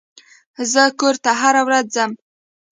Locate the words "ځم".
1.95-2.11